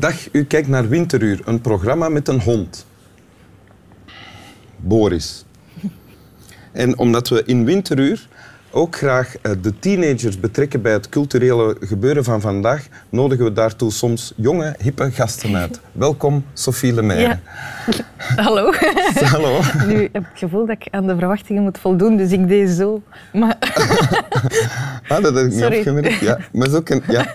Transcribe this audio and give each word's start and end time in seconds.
Dag, 0.00 0.14
u 0.32 0.44
kijkt 0.44 0.68
naar 0.68 0.88
Winteruur, 0.88 1.40
een 1.44 1.60
programma 1.60 2.08
met 2.08 2.28
een 2.28 2.40
hond. 2.40 2.86
Boris. 4.76 5.44
En 6.72 6.98
omdat 6.98 7.28
we 7.28 7.42
in 7.46 7.64
Winteruur 7.64 8.28
ook 8.70 8.96
graag 8.96 9.36
eh, 9.36 9.52
de 9.62 9.78
teenagers 9.78 10.40
betrekken 10.40 10.82
bij 10.82 10.92
het 10.92 11.08
culturele 11.08 11.76
gebeuren 11.80 12.24
van 12.24 12.40
vandaag, 12.40 12.86
nodigen 13.08 13.44
we 13.44 13.52
daartoe 13.52 13.90
soms 13.92 14.32
jonge, 14.36 14.74
hippe 14.78 15.10
gasten 15.10 15.56
uit. 15.56 15.80
Welkom, 15.92 16.44
Sophie 16.52 16.92
Lemeyre. 16.94 17.22
Ja. 17.22 17.40
Hallo. 18.44 18.72
Hallo. 19.14 19.60
Nu 19.86 19.94
heb 20.12 20.22
ik 20.22 20.28
het 20.30 20.38
gevoel 20.38 20.66
dat 20.66 20.76
ik 20.80 20.88
aan 20.90 21.06
de 21.06 21.16
verwachtingen 21.18 21.62
moet 21.62 21.78
voldoen, 21.78 22.16
dus 22.16 22.30
ik 22.32 22.48
deed 22.48 22.70
zo. 22.70 23.02
Maar 23.32 23.56
Ah, 25.08 25.22
dat 25.22 25.34
heb 25.34 25.44
ik 25.44 25.50
niet 25.50 25.60
Sorry. 25.60 25.76
opgemerkt. 25.78 26.18
Ja, 26.20 26.38
maar 26.52 26.68
zo 26.68 26.80
ken, 26.82 27.02
ja. 27.08 27.26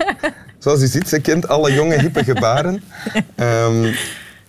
Zoals 0.59 0.81
u 0.81 0.87
ziet, 0.87 1.07
ze 1.09 1.19
kent 1.19 1.47
alle 1.47 1.73
jonge, 1.73 1.99
hippe 1.99 2.23
gebaren. 2.23 2.81
Ehm, 3.35 3.93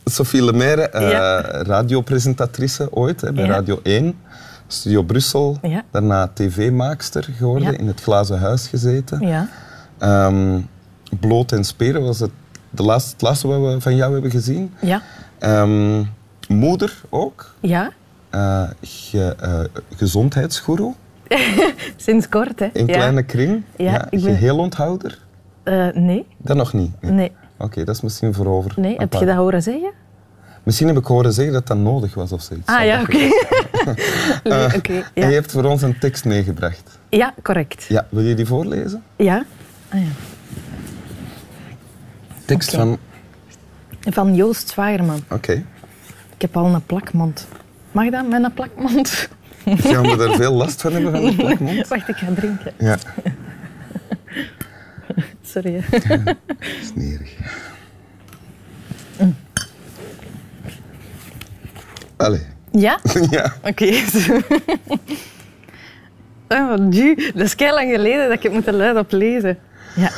Sophie 0.04 0.44
Lemeyre, 0.44 0.82
eh, 0.88 1.10
Ja. 1.10 1.40
radiopresentatrice 1.62 2.92
ooit 2.92 3.20
hè, 3.20 3.32
bij 3.32 3.44
Ja. 3.44 3.50
Radio 3.50 3.80
1. 3.82 4.14
Studio 4.66 5.02
Brussel, 5.02 5.58
Ja. 5.62 5.84
daarna 5.90 6.30
tv-maakster 6.34 7.24
geworden, 7.36 7.78
in 7.78 7.86
het 7.86 8.00
Glazen 8.00 8.38
Huis 8.38 8.66
gezeten. 8.68 9.20
ja, 9.26 9.48
Ehm, 9.98 10.58
Bloot 11.20 11.52
en 11.52 11.64
Speren 11.64 12.02
was 12.02 12.20
het, 12.20 12.30
de 12.70 12.82
laatste, 12.82 13.10
het 13.12 13.22
laatste 13.22 13.46
wat 13.48 13.72
we 13.74 13.80
van 13.80 13.96
jou 13.96 14.12
hebben 14.12 14.30
gezien. 14.30 14.74
ja, 14.80 15.02
Ehm, 15.38 16.02
moeder 16.48 17.00
ook, 17.10 17.54
ja. 17.60 17.90
Eh, 18.30 18.62
ge, 18.82 19.34
eh, 19.40 19.60
gezondheidsgoeroe 19.96 20.94
Sinds 21.96 22.28
kort, 22.28 22.58
hè? 22.60 22.66
in 22.72 22.86
kleine 22.86 23.22
kring. 23.22 23.62
Ja, 23.76 24.06
ik 24.10 24.22
ben- 24.22 24.36
Eh, 25.66 25.86
nee, 25.94 26.26
Dat 26.38 26.56
nog 26.56 26.72
niet. 26.72 27.00
Nee. 27.00 27.12
nee, 27.12 27.32
Oké, 27.58 27.84
dat 27.84 27.94
is 27.94 28.00
misschien 28.00 28.34
voor 28.34 28.46
over. 28.46 28.72
nee. 28.76 28.94
Heb 28.96 29.10
paar- 29.10 29.20
je 29.20 29.26
dat 29.26 29.36
horen 29.36 29.62
zeggen? 29.62 29.90
Misschien 30.62 30.86
heb 30.86 30.96
ik 30.96 31.04
horen 31.04 31.32
zeggen 31.32 31.54
dat 31.54 31.66
dat 31.66 31.76
nodig 31.76 32.14
was 32.14 32.32
of 32.32 32.42
zoiets. 32.42 32.66
Ah 32.68 32.84
ja, 32.84 33.00
oké. 33.00 33.16
Nee, 33.16 33.30
Eh, 34.42 34.72
oké, 34.76 34.92
En 34.92 35.04
je 35.14 35.20
ja. 35.20 35.28
hebt 35.28 35.52
voor 35.52 35.64
ons 35.64 35.82
een 35.82 35.98
tekst 35.98 36.24
meegebracht. 36.24 36.98
ja, 37.08 37.34
correct. 37.42 37.84
Ja, 37.88 38.06
wil 38.10 38.22
je 38.24 38.34
die 38.34 38.46
voorlezen? 38.46 39.02
Ja. 39.16 39.44
Ah, 39.88 40.00
ja. 40.00 40.06
Tekst 42.44 42.70
van... 42.74 42.98
Van 44.00 44.34
Joost 44.34 44.68
Zwagerman. 44.68 45.20
Oké. 45.30 45.52
Ik 46.34 46.42
heb 46.42 46.56
al 46.56 46.74
een 46.74 46.84
plakmond. 46.86 47.46
Mag 47.92 48.10
dat 48.10 48.28
met 48.28 48.44
een 48.44 48.52
plakmond? 48.54 49.28
Gaan 49.64 50.02
we 50.02 50.24
er 50.28 50.34
veel 50.36 50.52
last 50.52 50.80
van 50.80 50.92
hebben 50.92 51.10
van 51.12 51.24
de 51.24 51.34
plakmond? 51.44 51.88
Wacht, 51.88 52.08
ik 52.08 52.16
ga 52.16 52.26
drinken. 52.34 52.72
Ja, 52.78 52.96
Sorry. 55.56 55.80
hè. 55.80 55.98
smerig. 56.88 57.34
Allee. 62.16 62.46
Ja? 62.70 63.00
Ja. 63.30 63.52
Oké. 63.62 63.84
oh, 66.48 66.74
du, 66.90 67.14
dat 67.14 67.44
is 67.44 67.54
kei 67.54 67.72
lang 67.72 67.90
geleden 67.90 68.28
dat 68.28 68.36
ik 68.36 68.42
het 68.42 68.52
moet 68.52 68.70
luid 68.70 68.96
op 68.96 69.12
lezen. 69.12 69.58
Ja. 69.94 70.10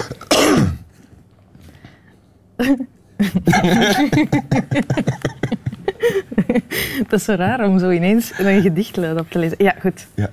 dat 7.09 7.21
is 7.21 7.25
zo 7.25 7.35
raar 7.35 7.65
om 7.65 7.79
zo 7.79 7.91
ineens 7.91 8.33
een 8.39 8.63
gedicht 8.63 8.97
luid 8.97 9.21
op 9.21 9.31
te 9.31 9.39
lezen. 9.39 9.57
Ja, 9.65 9.75
goed. 9.81 10.07
ja. 10.15 10.31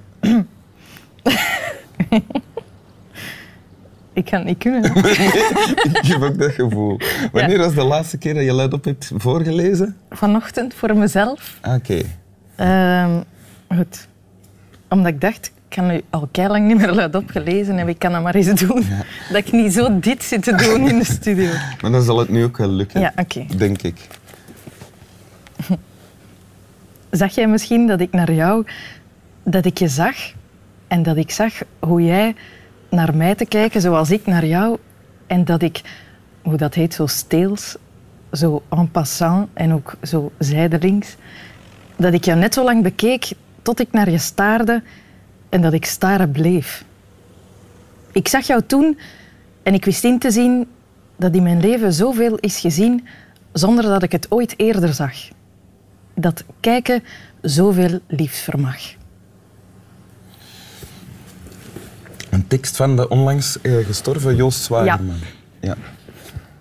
Ik 4.15 4.29
ga 4.29 4.37
het 4.37 4.45
niet 4.45 4.57
kunnen. 4.57 4.83
Ik 5.91 6.05
heb 6.05 6.21
ook 6.21 6.37
dat 6.39 6.51
gevoel. 6.51 6.99
Wanneer 7.31 7.57
was 7.57 7.73
de 7.73 7.83
laatste 7.83 8.17
keer 8.17 8.33
dat 8.33 8.43
je 8.43 8.53
luidop 8.53 8.83
hebt 8.83 9.11
voorgelezen? 9.15 9.97
Vanochtend 10.09 10.73
voor 10.73 10.97
mezelf. 10.97 11.57
Ah, 11.61 11.73
Oké. 11.75 12.01
Ehm, 12.55 13.21
goed. 13.75 14.07
Omdat 14.89 15.07
ik 15.07 15.21
dacht, 15.21 15.45
ik 15.45 15.75
kan 15.75 15.87
nu 15.87 16.01
al 16.09 16.29
lang 16.33 16.67
niet 16.67 16.77
meer 16.77 16.91
luid 16.91 17.15
opgelezen 17.15 17.77
en 17.77 17.87
ik 17.87 17.99
kan 17.99 18.11
dat 18.11 18.23
maar 18.23 18.35
eens 18.35 18.61
doen. 18.61 18.85
Dat 19.29 19.37
ik 19.37 19.51
niet 19.51 19.73
zo 19.73 19.99
dit 19.99 20.23
zit 20.23 20.43
te 20.43 20.55
doen 20.55 20.89
in 20.89 20.97
de 20.97 21.05
studio. 21.05 21.51
Maar 21.81 21.91
dan 21.91 22.01
zal 22.01 22.19
het 22.19 22.29
nu 22.29 22.43
ook 22.43 22.57
wel 22.57 22.69
lukken. 22.69 22.99
Ja, 23.01 23.13
oké. 23.15 23.45
Denk 23.57 23.81
ik. 23.81 24.07
Zag 27.09 27.35
jij 27.35 27.47
misschien 27.47 27.87
dat 27.87 27.99
ik 27.99 28.11
naar 28.11 28.31
jou, 28.31 28.65
dat 29.43 29.65
ik 29.65 29.77
je 29.77 29.87
zag 29.87 30.15
en 30.87 31.03
dat 31.03 31.17
ik 31.17 31.31
zag 31.31 31.53
hoe 31.79 32.01
jij 32.03 32.35
naar 32.95 33.15
mij 33.15 33.35
te 33.35 33.45
kijken 33.45 33.81
zoals 33.81 34.11
ik 34.11 34.25
naar 34.25 34.45
jou 34.45 34.77
en 35.27 35.45
dat 35.45 35.61
ik, 35.61 35.81
hoe 36.41 36.57
dat 36.57 36.73
heet, 36.73 36.93
zo 36.93 37.07
steels, 37.07 37.75
zo 38.31 38.63
en 38.69 38.91
passant 38.91 39.47
en 39.53 39.73
ook 39.73 39.95
zo 40.03 40.31
zijdelings, 40.39 41.15
dat 41.95 42.13
ik 42.13 42.25
jou 42.25 42.39
net 42.39 42.53
zo 42.53 42.63
lang 42.63 42.83
bekeek 42.83 43.31
tot 43.61 43.79
ik 43.79 43.91
naar 43.91 44.09
je 44.09 44.17
staarde 44.17 44.83
en 45.49 45.61
dat 45.61 45.73
ik 45.73 45.85
staren 45.85 46.31
bleef. 46.31 46.85
Ik 48.11 48.27
zag 48.27 48.47
jou 48.47 48.61
toen 48.67 48.99
en 49.63 49.73
ik 49.73 49.85
wist 49.85 50.03
in 50.03 50.19
te 50.19 50.31
zien 50.31 50.67
dat 51.15 51.35
in 51.35 51.43
mijn 51.43 51.59
leven 51.59 51.93
zoveel 51.93 52.35
is 52.35 52.59
gezien 52.59 53.07
zonder 53.51 53.83
dat 53.83 54.03
ik 54.03 54.11
het 54.11 54.31
ooit 54.31 54.53
eerder 54.57 54.93
zag 54.93 55.13
dat 56.15 56.43
kijken 56.59 57.03
zoveel 57.41 57.99
liefs 58.07 58.39
vermag. 58.39 58.77
Een 62.29 62.44
tekst 62.55 62.75
van 62.75 62.95
de 62.95 63.09
onlangs 63.09 63.61
eh, 63.61 63.85
gestorven 63.85 64.35
Joost 64.35 64.63
Zwagerman. 64.63 65.19
Ja. 65.59 65.75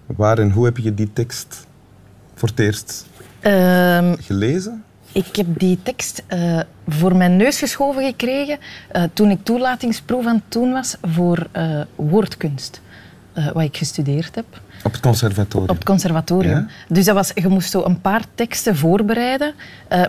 Waar 0.07 0.39
en 0.39 0.51
hoe 0.51 0.65
heb 0.65 0.77
je 0.77 0.95
die 0.95 1.13
tekst 1.13 1.67
voor 2.35 2.49
het 2.49 2.59
eerst 2.59 3.07
Ehm, 3.41 4.15
gelezen? 4.21 4.85
ik 5.13 5.37
heb 5.37 5.47
die 5.59 5.79
tekst 5.83 6.23
eh, 6.27 6.61
voor 6.89 7.17
mijn 7.17 7.37
neus 7.37 7.59
geschoven 7.59 8.05
gekregen 8.05 8.59
eh, 8.89 9.03
toen 9.13 9.31
ik 9.31 9.39
toelatingsproef 9.43 10.27
aan 10.27 10.35
het 10.35 10.53
doen 10.53 10.73
was 10.73 10.97
voor 11.03 11.47
woordkunst, 11.95 12.81
wat 13.53 13.63
ik 13.63 13.77
gestudeerd 13.77 14.35
heb. 14.35 14.47
Op 14.85 14.93
het 14.93 15.01
conservatorium. 15.01 15.71
Op 15.71 15.77
het 15.77 15.85
conservatorium. 15.85 16.59
Ja? 16.59 16.67
Dus 16.89 17.05
dat 17.05 17.15
was, 17.15 17.31
je 17.35 17.49
moest 17.49 17.71
zo 17.71 17.85
een 17.85 18.01
paar 18.01 18.25
teksten 18.35 18.77
voorbereiden, 18.77 19.55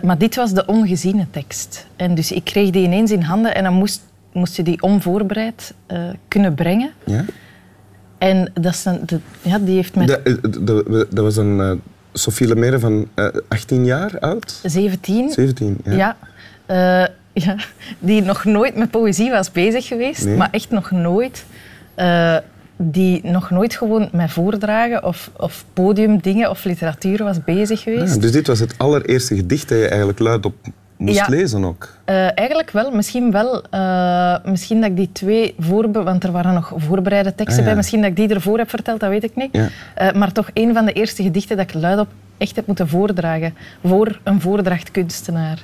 maar 0.02 0.18
dit 0.18 0.34
was 0.34 0.52
de 0.52 0.66
ongeziene 0.66 1.26
tekst. 1.30 1.86
En 1.96 2.14
dus 2.14 2.32
ik 2.32 2.44
kreeg 2.44 2.70
die 2.70 2.84
ineens 2.84 3.10
in 3.10 3.22
handen 3.22 3.54
en 3.54 3.64
dan 3.64 3.74
moest, 3.74 4.00
moest 4.36 4.56
je 4.56 4.62
die 4.62 4.82
onvoorbereid 4.82 5.74
eh, 5.86 5.98
kunnen 6.28 6.54
brengen. 6.54 6.90
Ja? 7.04 7.24
En 8.18 8.50
dat 8.54 8.72
is 8.74 8.84
een, 8.84 9.00
de, 9.06 9.18
ja, 9.42 9.58
die 9.58 9.74
heeft 9.74 9.94
met 9.94 10.06
De- 10.08 10.18
eh, 10.22 10.34
de- 10.42 11.06
dat 11.10 11.24
was 11.24 11.36
een 11.36 11.60
eh, 11.60 11.72
Sophie 12.12 12.48
Lemere 12.48 12.78
van 12.78 13.08
eh, 13.14 13.26
18 13.48 13.84
jaar 13.84 14.18
oud? 14.18 14.60
17 14.64 15.30
17, 15.30 15.78
ja. 15.84 16.16
Ja. 16.66 17.08
ja, 17.32 17.56
die 17.98 18.22
nog 18.22 18.44
nooit 18.44 18.76
met 18.76 18.90
poëzie 18.90 19.30
was 19.30 19.52
bezig 19.52 19.86
geweest, 19.86 20.24
Nee. 20.24 20.36
maar 20.36 20.48
echt 20.50 20.70
nog 20.70 20.90
nooit. 20.90 21.44
die 22.78 23.20
nog 23.26 23.50
nooit 23.50 23.74
gewoon 23.76 24.08
met 24.12 24.30
voordragen 24.30 25.04
of, 25.04 25.30
of 25.36 25.64
podiumdingen 25.72 26.50
of 26.50 26.64
literatuur 26.64 27.24
was 27.24 27.44
bezig 27.44 27.82
geweest. 27.82 28.14
Ah, 28.14 28.20
dus 28.20 28.32
dit 28.32 28.46
was 28.46 28.58
het 28.58 28.74
allereerste 28.78 29.36
gedicht 29.36 29.68
dat 29.68 29.78
je 29.78 29.88
eigenlijk 29.88 30.18
luidop 30.18 30.54
moest 30.96 31.16
Ja. 31.18 31.26
lezen 31.28 31.64
ook. 31.64 31.88
Eh, 32.04 32.38
eigenlijk 32.38 32.70
wel, 32.70 32.90
misschien 32.90 33.30
wel. 33.30 33.62
eh, 33.70 34.36
misschien 34.44 34.80
dat 34.80 34.90
ik 34.90 34.96
die 34.96 35.12
twee 35.12 35.54
voorbe... 35.58 36.02
Want 36.02 36.24
er 36.24 36.32
waren 36.32 36.54
nog 36.54 36.72
voorbereide 36.76 37.34
teksten 37.34 37.52
Ah, 37.52 37.58
ja. 37.58 37.64
bij. 37.64 37.76
Misschien 37.76 38.00
dat 38.00 38.10
ik 38.10 38.16
die 38.16 38.28
ervoor 38.28 38.58
heb 38.58 38.70
verteld, 38.70 39.00
dat 39.00 39.08
weet 39.10 39.24
ik 39.24 39.36
niet. 39.36 39.48
Ja. 39.52 39.68
Eh, 39.94 40.12
maar 40.12 40.32
toch 40.32 40.48
een 40.54 40.74
van 40.74 40.84
de 40.84 40.92
eerste 40.92 41.22
gedichten 41.22 41.56
dat 41.56 41.70
ik 41.70 41.74
luidop 41.80 42.08
echt 42.38 42.56
heb 42.56 42.66
moeten 42.66 42.88
voordragen. 42.88 43.54
Voor 43.84 44.18
een 44.22 44.40
voordrachtkunstenaar. 44.40 45.62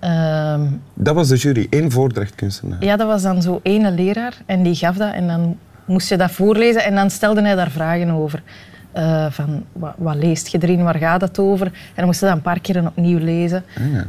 Ehm, 0.00 0.66
Dat 0.94 1.14
was 1.14 1.28
de 1.28 1.36
jury, 1.36 1.66
één 1.70 1.90
voordrachtkunstenaar. 1.90 2.84
Ja, 2.84 2.96
dat 2.96 3.06
was 3.06 3.22
dan 3.22 3.42
zo 3.42 3.60
ene 3.62 3.90
leraar 3.90 4.34
en 4.46 4.62
die 4.62 4.74
gaf 4.74 4.96
dat 4.96 5.12
en 5.12 5.26
dan 5.26 5.56
moest 5.84 6.08
je 6.08 6.16
dat 6.16 6.30
voorlezen 6.30 6.84
en 6.84 6.94
dan 6.94 7.10
stelde 7.10 7.40
hij 7.42 7.54
daar 7.54 7.70
vragen 7.70 8.10
over. 8.10 8.42
Eh, 8.92 9.26
van, 9.30 9.64
wat, 9.72 9.94
wat 9.98 10.14
leest 10.16 10.48
je 10.48 10.58
erin, 10.62 10.82
waar 10.82 10.96
gaat 10.98 11.20
het 11.20 11.38
over? 11.38 11.66
En 11.66 11.72
dan 11.94 12.04
moest 12.04 12.20
je 12.20 12.26
dat 12.26 12.34
een 12.34 12.42
paar 12.42 12.60
keer 12.60 12.86
opnieuw 12.86 13.18
lezen. 13.18 13.64
Ah, 13.78 13.82
ja. 13.92 14.06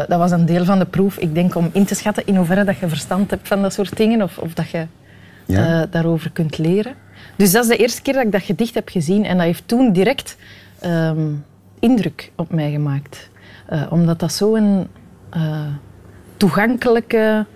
Eh, 0.00 0.08
dat 0.08 0.18
was 0.18 0.30
een 0.30 0.46
deel 0.46 0.64
van 0.64 0.78
de 0.78 0.84
proef, 0.84 1.16
ik 1.18 1.34
denk 1.34 1.54
om 1.54 1.70
in 1.72 1.84
te 1.84 1.94
schatten 1.94 2.26
in 2.26 2.36
hoeverre 2.36 2.64
dat 2.64 2.78
je 2.78 2.88
verstand 2.88 3.30
hebt 3.30 3.48
van 3.48 3.62
dat 3.62 3.72
soort 3.72 3.96
dingen 3.96 4.22
of, 4.22 4.38
of 4.38 4.54
dat 4.54 4.68
je 4.70 4.86
Ja. 5.46 5.82
eh, 5.82 5.86
daarover 5.90 6.30
kunt 6.30 6.58
leren. 6.58 6.92
Dus 7.36 7.52
dat 7.52 7.62
is 7.62 7.68
de 7.68 7.76
eerste 7.76 8.02
keer 8.02 8.14
dat 8.14 8.24
ik 8.24 8.32
dat 8.32 8.42
gedicht 8.42 8.74
heb 8.74 8.88
gezien 8.88 9.24
en 9.24 9.36
dat 9.36 9.46
heeft 9.46 9.62
toen 9.68 9.92
direct 9.92 10.36
ehm, 10.80 11.28
indruk 11.78 12.32
op 12.36 12.52
mij 12.52 12.70
gemaakt. 12.70 13.28
Omdat 13.90 14.20
dat 14.20 14.32
zo'n 14.32 14.86
toegankelijke, 16.36 17.46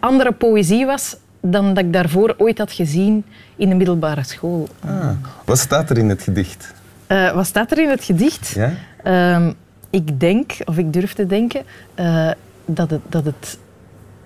andere 0.00 0.32
poëzie 0.32 0.86
was 0.86 1.16
dan 1.50 1.74
dat 1.74 1.84
ik 1.84 1.92
daarvoor 1.92 2.34
ooit 2.38 2.58
had 2.58 2.72
gezien 2.72 3.24
in 3.56 3.68
de 3.68 3.74
middelbare 3.74 4.22
school. 4.22 4.68
Ah, 4.80 5.10
wat 5.44 5.58
staat 5.58 5.90
er 5.90 5.98
in 5.98 6.08
het 6.08 6.22
gedicht? 6.22 6.72
Eh, 7.06 7.32
wat 7.32 7.46
staat 7.46 7.70
er 7.70 7.78
in 7.78 7.88
het 7.88 8.04
gedicht? 8.04 8.48
Ja? 8.48 8.72
Ehm, 9.02 9.52
ik 9.90 10.20
denk, 10.20 10.52
of 10.64 10.78
ik 10.78 10.92
durf 10.92 11.12
te 11.12 11.26
denken, 11.26 11.62
eh, 11.94 12.30
dat, 12.64 12.90
het, 12.90 13.00
dat 13.08 13.24
het 13.24 13.58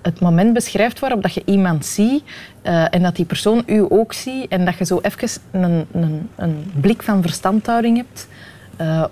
het 0.03 0.20
moment 0.20 0.53
beschrijft 0.53 0.99
waarop 0.99 1.23
dat 1.23 1.35
je 1.35 1.43
iemand 1.44 1.87
ziet 1.87 2.23
eh, 2.62 2.94
en 2.94 3.03
dat 3.03 3.17
die 3.17 3.25
persoon 3.25 3.62
u 3.67 3.85
ook 3.88 4.12
ziet 4.12 4.49
en 4.49 4.65
dat 4.65 4.79
je 4.79 4.85
zo 4.85 5.00
even 5.03 5.41
een, 5.50 5.87
een, 5.93 6.29
een 6.37 6.73
blik 6.81 7.03
van 7.03 7.23
verstandhouding 7.23 7.97
hebt. 7.97 8.29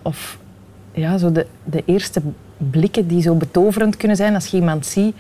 Of 0.03 0.39
ja, 0.93 1.19
zo 1.19 1.33
de, 1.33 1.47
de 1.65 1.83
eerste 1.87 2.23
blikken 2.57 3.07
die 3.07 3.23
zo 3.23 3.35
betoverend 3.35 3.97
kunnen 3.97 4.17
zijn 4.17 4.35
als 4.35 4.47
je 4.47 4.57
iemand 4.57 4.87
ziet 4.87 5.17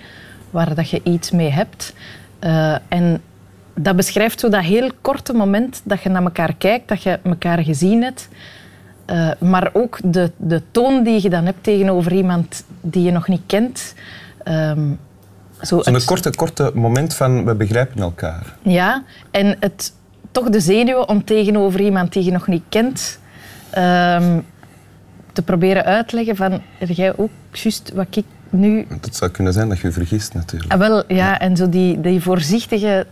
waar 0.51 0.75
dat 0.75 0.91
je 0.91 1.01
iets 1.05 1.31
mee 1.31 1.51
hebt. 1.51 1.95
Eh, 2.39 2.77
en 2.89 3.23
dat 3.75 3.97
beschrijft 3.97 4.41
zo 4.41 4.49
dat 4.49 4.63
heel 4.63 4.91
korte 5.01 5.33
moment 5.33 5.81
dat 5.85 6.03
je 6.03 6.09
naar 6.09 6.23
elkaar 6.23 6.55
kijkt, 6.55 6.89
dat 6.89 7.03
je 7.03 7.19
elkaar 7.23 7.59
gezien 7.63 8.03
hebt. 8.03 8.29
Uh, 9.11 9.31
maar 9.41 9.71
ook 9.73 9.99
de, 10.05 10.31
de 10.37 10.63
toon 10.71 11.03
die 11.03 11.23
je 11.23 11.31
dan 11.31 11.45
hebt 11.45 11.63
tegenover 11.63 12.13
iemand 12.13 12.65
die 12.81 13.03
je 13.03 13.11
nog 13.11 13.29
niet 13.29 13.43
kent. 13.47 13.95
Um, 14.45 14.99
zo 15.61 15.83
Zo'n 15.83 16.05
korte, 16.05 16.35
korte 16.35 16.71
moment 16.75 17.15
van 17.15 17.45
we 17.45 17.55
begrijpen 17.55 18.03
elkaar. 18.03 18.57
Ja, 18.63 19.03
en 19.31 19.57
het, 19.61 19.93
toch 20.31 20.49
de 20.49 20.61
zenuw 20.61 20.99
om 20.99 21.25
tegenover 21.25 21.81
iemand 21.81 22.13
die 22.13 22.25
je 22.25 22.31
nog 22.31 22.47
niet 22.47 22.63
kent 22.69 23.19
um, 23.79 24.45
te 25.33 25.43
proberen 25.45 25.85
uitleggen 25.85 26.37
van, 26.37 26.63
heb 26.79 26.89
jij 26.89 27.17
ook 27.17 27.31
juist 27.53 27.93
wat 27.95 28.07
ik 28.11 28.25
nu... 28.57 28.87
Het 29.01 29.17
zou 29.17 29.31
kunnen 29.31 29.53
zijn 29.53 29.69
dat 29.69 29.79
je 29.79 29.93
vergist 29.93 30.35
natuurlijk. 30.35 30.73
Ah, 30.73 30.79
wel, 30.79 31.05
ja, 31.09 31.39
en 31.39 31.57
zo 31.57 31.69
die, 31.69 32.01
die 32.01 32.21
voorzichtige... 32.21 33.07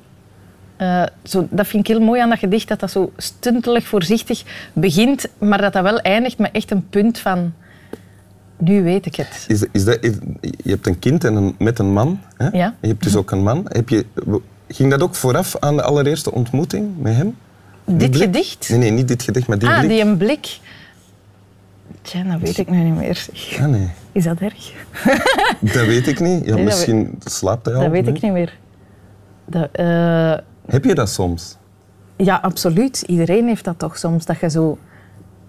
Uh, 0.79 1.03
zo, 1.23 1.47
dat 1.51 1.67
vind 1.67 1.89
ik 1.89 1.95
heel 1.97 2.05
mooi 2.05 2.21
aan 2.21 2.29
dat 2.29 2.39
gedicht, 2.39 2.69
dat 2.69 2.81
dat 2.81 2.91
zo 2.91 3.13
stuntelig 3.17 3.87
voorzichtig 3.87 4.43
begint, 4.73 5.27
maar 5.39 5.61
dat 5.61 5.73
dat 5.73 5.83
wel 5.83 6.01
eindigt 6.01 6.39
met 6.39 6.51
echt 6.53 6.71
een 6.71 6.89
punt 6.89 7.19
van... 7.19 7.53
Nu 8.59 8.83
weet 8.83 9.07
ik 9.07 9.17
het. 9.17 9.45
Is, 9.49 9.65
is 9.73 9.85
dat, 9.85 9.99
je 10.41 10.71
hebt 10.71 10.87
een 10.87 10.99
kind 10.99 11.25
en 11.25 11.35
een, 11.35 11.55
met 11.59 11.79
een 11.79 11.93
man. 11.93 12.21
Hè? 12.37 12.49
Ja. 12.49 12.75
Je 12.81 12.89
hebt 12.89 13.03
dus 13.03 13.17
ook 13.17 13.31
een 13.31 13.43
man. 13.43 13.67
Heb 13.69 13.89
je, 13.89 14.07
ging 14.69 14.91
dat 14.91 15.03
ook 15.03 15.15
vooraf 15.15 15.57
aan 15.61 15.77
de 15.77 15.83
allereerste 15.83 16.33
ontmoeting 16.33 16.99
met 16.99 17.17
hem? 17.17 17.37
dit 17.85 18.17
gedicht? 18.17 18.69
Nee, 18.69 18.79
nee, 18.79 18.91
niet 18.91 19.09
dit 19.09 19.23
gedicht, 19.23 19.47
maar 19.47 19.59
die 19.59 19.69
ah, 19.69 19.79
blik. 19.79 19.91
die 19.91 20.01
een 20.01 20.17
blik. 20.17 20.59
Tja, 22.05 22.23
dat 22.23 22.41
weet 22.41 22.59
ik 22.59 22.71
nu 22.71 22.79
niet 22.83 22.95
meer. 22.97 23.27
Ah, 23.61 23.67
nee. 23.67 23.89
Is 24.13 24.25
dat 24.25 24.39
erg? 24.41 24.73
dat 25.75 25.87
weet 25.87 26.07
ik 26.07 26.21
niet. 26.21 26.45
Ja, 26.45 26.55
Nee, 26.55 26.65
misschien 26.65 27.19
slaapt 27.25 27.67
hij 27.67 27.75
al. 27.75 27.81
Dat 27.81 27.91
weet 27.91 28.05
nee? 28.05 28.15
ik 28.15 28.23
niet 28.23 28.33
meer. 28.33 28.59
Dat, 29.47 29.69
eh, 29.73 30.35
Heb 30.67 30.85
je 30.85 30.95
dat 30.95 31.09
soms? 31.09 31.57
ja, 32.17 32.37
absoluut. 32.43 33.03
Iedereen 33.07 33.47
heeft 33.47 33.65
dat 33.65 33.79
toch 33.79 33.99
soms. 33.99 34.25
Dat 34.27 34.41
je 34.41 34.51
zo 34.51 34.79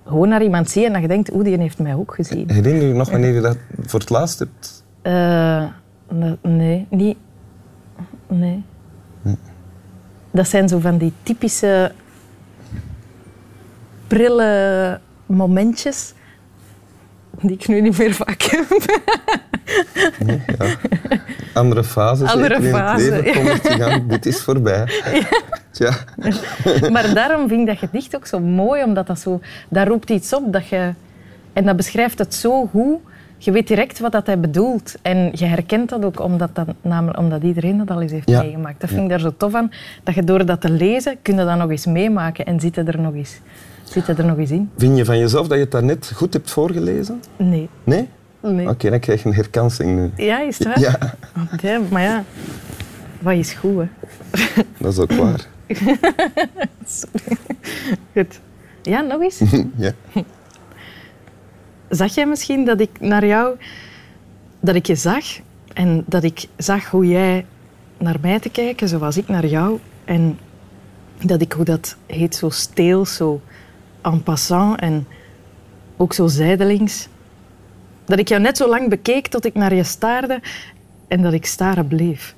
gewoon 0.05 0.29
naar 0.29 0.43
iemand 0.43 0.69
ziet 0.69 0.83
en 0.85 0.93
dat 0.93 1.01
je 1.01 1.07
denkt, 1.07 1.33
oeh, 1.33 1.43
die 1.43 1.57
heeft 1.57 1.79
mij 1.79 1.95
ook 1.95 2.13
gezien. 2.15 2.49
Herinner 2.51 2.81
je 2.81 2.87
je 2.87 2.93
nog 2.93 3.09
wanneer 3.09 3.33
je 3.33 3.41
dat 3.41 3.57
voor 3.85 3.99
het 3.99 4.09
laatst 4.09 4.39
hebt? 4.39 4.83
Eh, 5.01 5.63
ne- 6.09 6.37
nee, 6.41 6.87
niet. 6.89 7.17
Nee. 8.27 8.63
Dat 10.31 10.47
zijn 10.47 10.69
zo 10.69 10.79
van 10.79 10.97
die 10.97 11.13
typische 11.23 11.91
prille 14.07 14.99
momentjes 15.25 16.13
die 17.47 17.57
ik 17.57 17.67
nu 17.67 17.81
niet 17.81 17.97
meer 17.97 18.13
vaak 18.13 18.41
heb. 18.41 18.65
Ja. 20.57 20.75
Andere 21.53 21.83
fases 21.83 22.29
Andere 22.29 22.53
zeker 22.53 22.67
in 22.67 22.73
fase, 22.75 23.11
het 23.11 23.25
leven 23.25 23.43
ja. 23.43 23.57
te 23.57 23.69
gaan. 23.69 24.07
Dit 24.07 24.25
is 24.25 24.41
voorbij. 24.41 24.87
Tja. 25.71 25.93
Maar 26.91 27.13
daarom 27.13 27.47
vind 27.47 27.61
ik 27.61 27.67
dat 27.67 27.89
gedicht 27.89 28.15
ook 28.15 28.25
zo 28.25 28.39
mooi, 28.39 28.83
omdat 28.83 29.07
dat 29.07 29.19
zo... 29.19 29.41
Dat 29.69 29.87
roept 29.87 30.09
iets 30.09 30.33
op 30.33 30.53
dat 30.53 30.67
je... 30.67 30.93
En 31.53 31.65
dat 31.65 31.75
beschrijft 31.75 32.19
het 32.19 32.33
zo 32.33 32.65
goed. 32.65 32.99
Je 33.45 33.51
weet 33.51 33.67
direct 33.67 33.99
wat 33.99 34.11
dat 34.11 34.25
hij 34.25 34.39
bedoelt. 34.39 34.95
En 35.01 35.29
je 35.33 35.45
herkent 35.45 35.89
dat 35.89 36.05
ook, 36.05 36.19
omdat, 36.19 36.49
dat, 36.53 36.67
namelijk, 36.81 37.17
omdat 37.19 37.43
iedereen 37.43 37.77
dat 37.77 37.89
al 37.91 38.01
eens 38.01 38.11
heeft 38.11 38.29
Ja. 38.29 38.41
meegemaakt. 38.41 38.81
Dat 38.81 38.89
vind 38.89 39.01
ik 39.01 39.09
daar 39.09 39.19
zo 39.19 39.33
tof 39.37 39.53
aan. 39.53 39.71
Dat 40.03 40.15
je 40.15 40.23
door 40.23 40.45
dat 40.45 40.61
te 40.61 40.69
lezen, 40.69 41.15
kun 41.21 41.35
je 41.37 41.45
dat 41.45 41.57
nog 41.57 41.69
eens 41.69 41.85
meemaken 41.85 42.45
en 42.45 42.59
zit 42.59 42.77
er 42.77 42.99
nog 43.01 43.13
eens, 43.13 43.39
zit 43.83 44.05
je 44.05 44.13
er 44.13 44.25
nog 44.25 44.37
eens 44.37 44.51
in. 44.51 44.69
Vind 44.77 44.97
je 44.97 45.05
van 45.05 45.17
jezelf 45.17 45.47
dat 45.47 45.57
je 45.57 45.63
het 45.63 45.71
daarnet 45.71 46.11
goed 46.15 46.33
hebt 46.33 46.51
voorgelezen? 46.51 47.21
Nee. 47.37 47.69
Nee? 47.83 48.07
nee. 48.41 48.69
Oké, 48.69 48.89
dan 48.89 48.99
krijg 48.99 49.23
je 49.23 49.29
een 49.29 49.35
herkansing 49.35 49.95
nu. 49.95 50.11
Ja, 50.25 50.41
is 50.41 50.59
het 50.59 50.67
waar? 50.67 50.79
Ja, 51.61 51.79
maar 51.89 52.01
ja, 52.01 52.23
wat 53.19 53.33
is 53.33 53.53
goed, 53.53 53.77
hè? 53.77 53.87
dat 54.77 54.91
is 54.91 54.99
ook 54.99 55.11
waar. 55.11 55.45
Goed. 58.13 58.39
Ja, 58.81 59.01
nog 59.01 59.21
eens. 59.21 59.41
ja. 59.75 59.91
Zag 61.95 62.15
jij 62.15 62.25
misschien 62.25 62.65
dat 62.65 62.79
ik 62.79 62.89
naar 62.99 63.25
jou, 63.25 63.55
dat 64.59 64.75
ik 64.75 64.85
je 64.85 64.95
zag 64.95 65.25
en 65.73 66.03
dat 66.07 66.23
ik 66.23 66.47
zag 66.57 66.89
hoe 66.89 67.07
jij 67.07 67.45
naar 67.97 68.17
mij 68.21 68.39
te 68.39 68.49
kijken, 68.49 68.87
zoals 68.87 69.17
ik 69.17 69.27
naar 69.27 69.45
jou, 69.45 69.79
en 70.05 70.39
dat 71.25 71.41
ik, 71.41 71.51
hoe 71.51 71.65
dat 71.65 71.95
heet, 72.05 72.35
zo 72.35 72.49
steels, 72.49 73.15
zo 73.15 73.41
en 74.01 74.23
passant 74.23 74.79
en 74.79 75.07
ook 75.97 76.13
zo 76.13 76.27
zijdelings, 76.27 77.07
dat 78.05 78.19
ik 78.19 78.27
jou 78.27 78.41
net 78.41 78.57
zo 78.57 78.69
lang 78.69 78.89
bekeek 78.89 79.27
tot 79.27 79.45
ik 79.45 79.53
naar 79.53 79.73
je 79.73 79.83
staarde 79.83 80.41
en 81.07 81.21
dat 81.21 81.33
ik 81.33 81.45
staren 81.45 81.87
bleef. 81.87 82.35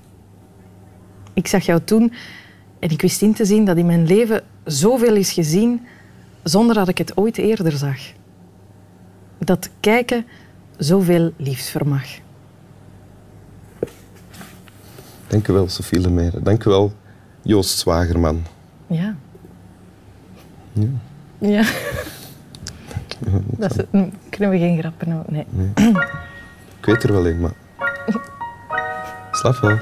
Ik 1.34 1.48
zag 1.48 1.66
jou 1.66 1.82
toen 1.84 2.14
en 2.80 2.90
ik 2.90 3.02
wist 3.02 3.22
in 3.22 3.34
te 3.34 3.46
zien 3.46 3.66
dat 3.66 3.78
in 3.78 3.86
mijn 3.86 4.08
leven 4.08 4.44
zoveel 4.64 5.16
is 5.16 5.32
gezien 5.32 5.88
zonder 6.44 6.76
dat 6.76 6.88
ik 6.88 6.98
het 6.98 7.18
ooit 7.18 7.38
eerder 7.38 7.72
zag 7.72 7.98
dat 9.38 9.70
kijken 9.80 10.26
zoveel 10.78 11.32
liefs 11.38 11.70
vermag. 11.70 12.06
Dank 15.28 15.48
u 15.48 15.54
wel, 15.54 15.70
Sophie 15.70 16.00
Lemere. 16.00 16.42
Dank 16.42 16.64
u 16.64 16.70
wel, 16.70 16.94
Joost 17.42 17.78
Zwagerman. 17.78 18.44
Ja. 18.88 19.16
Ja. 21.38 21.64
Dat 23.58 23.78
is, 23.78 23.84
mm, 23.92 24.12
kunnen 24.30 24.50
we 24.50 24.58
geen 24.58 24.80
grappen 24.80 25.12
houden? 25.12 25.34
Nee. 25.34 25.46
Ik 26.80 26.86
weet 26.86 27.04
er 27.04 27.12
wel 27.12 27.28
een, 27.28 27.40
maar... 27.40 27.54
Slaap 29.32 29.56
wel. 29.56 29.78